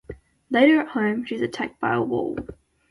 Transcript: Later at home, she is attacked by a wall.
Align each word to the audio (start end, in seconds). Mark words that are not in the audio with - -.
Later 0.49 0.79
at 0.81 0.87
home, 0.87 1.25
she 1.25 1.35
is 1.35 1.43
attacked 1.43 1.79
by 1.79 1.93
a 1.93 2.01
wall. 2.01 2.35